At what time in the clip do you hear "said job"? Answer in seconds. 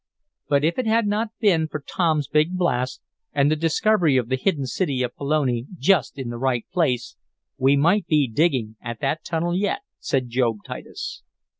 9.99-10.57